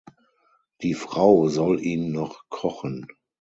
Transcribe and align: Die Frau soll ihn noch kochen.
Die 0.81 0.95
Frau 0.95 1.47
soll 1.47 1.79
ihn 1.79 2.11
noch 2.11 2.49
kochen. 2.49 3.05